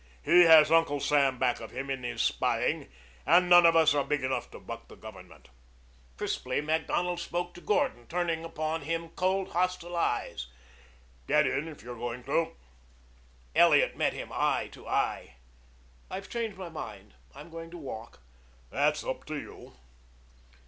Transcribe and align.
He 0.23 0.45
has 0.45 0.71
Uncle 0.71 0.99
Sam 0.99 1.37
back 1.37 1.59
of 1.59 1.69
him 1.69 1.91
in 1.91 2.01
his 2.01 2.23
spying, 2.23 2.89
and 3.23 3.47
none 3.47 3.67
of 3.67 3.75
us 3.75 3.93
are 3.93 4.03
big 4.03 4.23
enough 4.23 4.49
to 4.49 4.59
buck 4.59 4.87
the 4.87 4.95
Government." 4.95 5.49
Crisply 6.17 6.59
Macdonald 6.59 7.19
spoke 7.19 7.53
to 7.53 7.61
Gordon, 7.61 8.07
turning 8.07 8.43
upon 8.43 8.81
him 8.81 9.09
cold, 9.09 9.51
hostile 9.51 9.95
eyes. 9.95 10.47
"Get 11.27 11.45
in 11.45 11.67
if 11.67 11.83
you're 11.83 11.99
going 11.99 12.23
to." 12.23 12.55
Elliot 13.55 13.95
met 13.95 14.13
him 14.13 14.31
eye 14.33 14.69
to 14.71 14.87
eye. 14.87 15.35
"I've 16.09 16.29
changed 16.29 16.57
my 16.57 16.69
mind. 16.69 17.13
I'm 17.35 17.51
going 17.51 17.69
to 17.69 17.77
walk." 17.77 18.21
"That's 18.71 19.03
up 19.03 19.23
to 19.25 19.35
you." 19.35 19.73